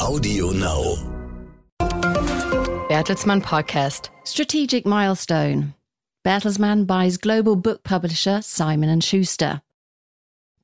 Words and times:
Audio 0.00 0.50
Now. 0.52 0.96
Bertelsmann 2.88 3.42
Podcast. 3.42 4.08
Strategic 4.24 4.86
milestone. 4.86 5.74
Bertelsmann 6.24 6.86
buys 6.86 7.18
global 7.18 7.54
book 7.54 7.84
publisher 7.84 8.40
Simon 8.40 8.98
& 9.00 9.02
Schuster. 9.02 9.60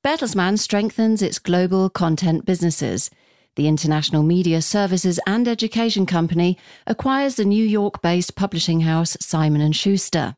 Bertelsmann 0.03 0.59
strengthens 0.59 1.21
its 1.21 1.39
global 1.39 1.91
content 1.91 2.47
businesses. 2.47 3.11
The 3.57 3.69
international 3.69 4.23
media 4.23 4.63
services 4.63 5.21
and 5.27 5.47
education 5.47 6.07
company 6.07 6.57
acquires 6.87 7.35
the 7.35 7.45
New 7.45 7.65
York-based 7.65 8.37
publishing 8.37 8.81
house 8.81 9.19
Simon 9.21 9.71
& 9.73 9.75
Schuster. 9.75 10.35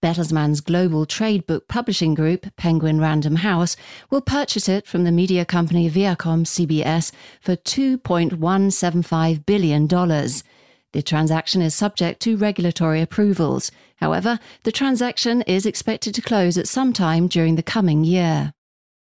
Bertelsmann's 0.00 0.60
global 0.60 1.06
trade 1.06 1.44
book 1.44 1.66
publishing 1.66 2.14
group, 2.14 2.46
Penguin 2.56 3.00
Random 3.00 3.34
House, 3.36 3.76
will 4.10 4.20
purchase 4.20 4.68
it 4.68 4.86
from 4.86 5.02
the 5.02 5.10
media 5.10 5.44
company 5.44 5.90
Viacom 5.90 6.46
CBS 6.46 7.10
for 7.40 7.56
$2.175 7.56 9.44
billion. 9.44 9.88
The 9.88 11.02
transaction 11.02 11.60
is 11.62 11.74
subject 11.74 12.20
to 12.20 12.36
regulatory 12.36 13.02
approvals. 13.02 13.72
However, 13.96 14.38
the 14.62 14.70
transaction 14.70 15.42
is 15.42 15.66
expected 15.66 16.14
to 16.14 16.22
close 16.22 16.56
at 16.56 16.68
some 16.68 16.92
time 16.92 17.26
during 17.26 17.56
the 17.56 17.62
coming 17.64 18.04
year. 18.04 18.52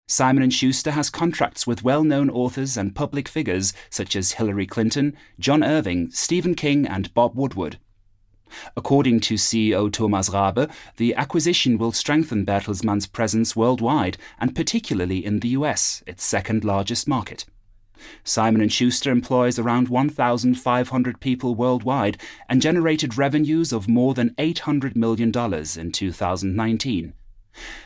Simon 0.06 0.48
& 0.50 0.50
Schuster 0.50 0.92
has 0.92 1.11
contracts 1.11 1.66
with 1.66 1.83
well-known 1.83 2.30
authors 2.30 2.77
and 2.77 2.95
public 2.95 3.27
figures 3.27 3.72
such 3.91 4.14
as 4.14 4.33
Hillary 4.33 4.66
Clinton, 4.66 5.16
John 5.41 5.64
Irving, 5.64 6.12
Stephen 6.12 6.55
King 6.55 6.86
and 6.86 7.12
Bob 7.14 7.36
Woodward. 7.36 7.78
According 8.76 9.20
to 9.20 9.34
CEO 9.34 9.92
Thomas 9.92 10.30
Rabe, 10.30 10.70
the 10.96 11.14
acquisition 11.14 11.78
will 11.78 11.92
strengthen 11.92 12.44
Bertelsmann's 12.44 13.06
presence 13.06 13.54
worldwide 13.54 14.16
and 14.38 14.54
particularly 14.54 15.24
in 15.24 15.40
the 15.40 15.48
US, 15.48 16.02
its 16.06 16.24
second 16.24 16.64
largest 16.64 17.08
market. 17.08 17.44
Simon 18.22 18.68
& 18.68 18.70
Schuster 18.70 19.10
employs 19.10 19.58
around 19.58 19.88
1,500 19.88 21.20
people 21.20 21.54
worldwide 21.54 22.19
and 22.48 22.61
generated 22.61 23.16
revenues 23.16 23.72
of 23.72 23.88
more 23.88 24.14
than 24.14 24.30
$800 24.30 24.96
million 24.96 25.28
in 25.30 25.92
2019. 25.92 27.14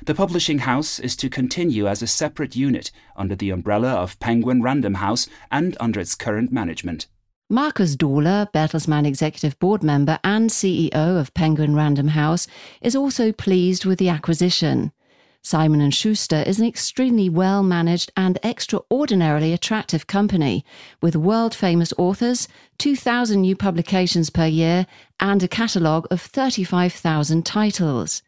The 0.05 0.15
publishing 0.15 0.61
house 0.61 0.99
is 0.99 1.15
to 1.17 1.29
continue 1.29 1.87
as 1.87 2.01
a 2.01 2.07
separate 2.07 2.57
unit 2.57 2.91
under 3.17 3.37
the 3.37 3.51
umbrella 3.51 3.91
of 3.91 4.19
Penguin 4.19 4.63
Random 4.63 4.95
House 4.95 5.29
and 5.51 5.77
under 5.79 6.01
its 6.01 6.15
current 6.15 6.51
management. 6.51 7.07
Markus 7.51 7.97
Dohle, 7.97 8.47
Bertelsmann 8.53 9.07
executive 9.07 9.59
board 9.59 9.83
member 9.83 10.19
and 10.23 10.51
CEO 10.51 11.19
of 11.19 11.33
Penguin 11.33 11.75
Random 11.75 12.09
House, 12.09 12.47
is 12.83 12.95
also 12.95 13.33
pleased 13.33 13.87
with 13.87 13.99
the 13.99 14.11
acquisition. 14.11 14.93
Simon 15.41 15.91
& 15.91 15.93
Schuster 15.93 16.43
is 16.47 16.61
an 16.61 16.67
extremely 16.67 17.31
well-managed 17.31 18.13
and 18.19 18.39
extraordinarily 18.45 19.55
attractive 19.55 20.07
company 20.07 20.63
with 21.01 21.17
world-famous 21.17 21.95
authors, 21.97 22.49
2,000 22.77 23.41
new 23.41 23.57
publications 23.57 24.29
per 24.29 24.45
year, 24.45 24.87
and 25.19 25.43
a 25.43 25.49
catalogue 25.49 26.07
of 26.11 26.21
35,000 26.21 27.47
titles. 27.47 28.21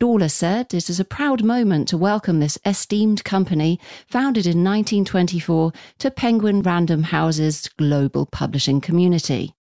Dohle 0.00 0.28
said 0.28 0.74
it 0.74 0.90
is 0.90 0.98
a 0.98 1.04
proud 1.04 1.44
moment 1.44 1.86
to 1.88 1.96
welcome 1.96 2.40
this 2.40 2.58
esteemed 2.64 3.22
company, 3.24 3.78
founded 4.08 4.44
in 4.44 4.64
1924, 4.64 5.72
to 5.98 6.10
Penguin 6.10 6.62
Random 6.62 7.04
House's 7.04 7.68
global 7.78 8.26
publishing 8.26 8.80
community. 8.80 9.54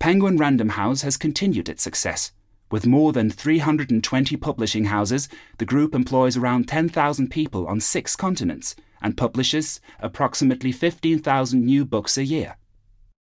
Penguin 0.00 0.36
Random 0.36 0.70
House 0.70 1.02
has 1.02 1.16
continued 1.16 1.68
its 1.68 1.82
success. 1.82 2.32
With 2.70 2.86
more 2.86 3.12
than 3.12 3.30
320 3.30 4.36
publishing 4.36 4.86
houses, 4.86 5.28
the 5.58 5.64
group 5.64 5.94
employs 5.94 6.36
around 6.36 6.66
10,000 6.66 7.30
people 7.30 7.68
on 7.68 7.80
six 7.80 8.16
continents 8.16 8.74
and 9.00 9.16
publishes 9.16 9.80
approximately 10.00 10.72
15,000 10.72 11.64
new 11.64 11.84
books 11.84 12.18
a 12.18 12.24
year. 12.24 12.56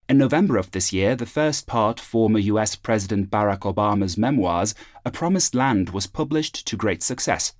In 0.08 0.18
November 0.18 0.56
of 0.56 0.70
this 0.70 0.92
year, 0.92 1.16
the 1.16 1.26
first 1.26 1.66
part, 1.66 1.98
former 1.98 2.38
US 2.38 2.76
President 2.76 3.28
Barack 3.28 3.60
Obama's 3.60 4.16
memoirs, 4.16 4.72
A 5.04 5.10
Promised 5.10 5.52
Land, 5.52 5.90
was 5.90 6.06
published 6.06 6.64
to 6.68 6.76
great 6.76 7.02
success. 7.02 7.54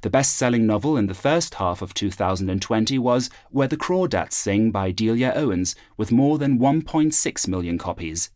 The 0.00 0.10
best 0.10 0.36
selling 0.36 0.66
novel 0.66 0.96
in 0.96 1.06
the 1.06 1.14
first 1.14 1.54
half 1.54 1.80
of 1.80 1.94
2020 1.94 2.98
was 2.98 3.30
Where 3.50 3.68
the 3.68 3.76
Crawdads 3.76 4.32
Sing 4.32 4.72
by 4.72 4.90
Delia 4.90 5.32
Owens, 5.36 5.76
with 5.96 6.10
more 6.10 6.36
than 6.36 6.58
1.6 6.58 7.46
million 7.46 7.78
copies. 7.78 8.30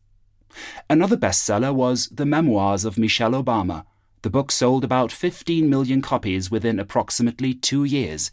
Another 0.88 1.16
bestseller 1.16 1.74
was 1.74 2.08
The 2.08 2.26
Memoirs 2.26 2.84
of 2.84 2.96
Michelle 2.96 3.32
Obama. 3.32 3.86
The 4.22 4.30
book 4.30 4.52
sold 4.52 4.84
about 4.84 5.10
15 5.10 5.68
million 5.68 6.00
copies 6.00 6.50
within 6.52 6.78
approximately 6.78 7.54
two 7.54 7.82
years. 7.82 8.30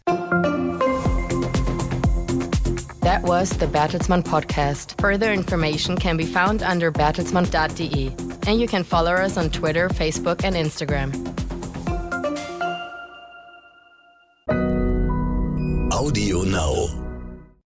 That 3.04 3.22
was 3.22 3.50
the 3.50 3.66
Bertelsmann 3.66 4.22
Podcast. 4.22 4.98
Further 4.98 5.30
information 5.30 5.94
can 5.94 6.16
be 6.16 6.24
found 6.24 6.62
under 6.62 6.90
bertelsmann.de. 6.90 8.06
And 8.48 8.58
you 8.58 8.66
can 8.66 8.82
follow 8.82 9.12
us 9.12 9.36
on 9.36 9.50
Twitter, 9.50 9.90
Facebook, 9.90 10.42
and 10.42 10.56
Instagram. 10.56 11.12
Audio 15.92 16.44
Now. 16.44 17.03